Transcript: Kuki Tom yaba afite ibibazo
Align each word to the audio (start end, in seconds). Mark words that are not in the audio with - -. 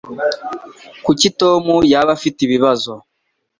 Kuki 1.05 1.27
Tom 1.39 1.63
yaba 1.93 2.11
afite 2.17 2.39
ibibazo 2.43 2.91